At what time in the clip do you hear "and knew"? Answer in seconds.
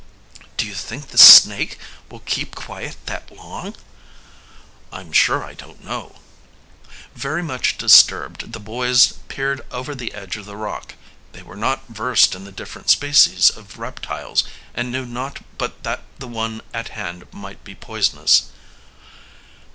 14.73-15.05